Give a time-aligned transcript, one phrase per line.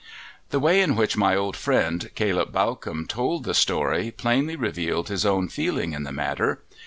[0.49, 5.27] The way in which my old friend, Caleb Bawcombe, told the story plainly revealed his
[5.27, 6.63] own feeling in the matter.